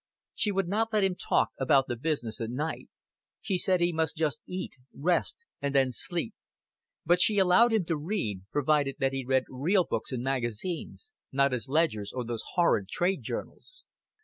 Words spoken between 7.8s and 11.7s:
to read, provided that he read real books and magazines, not his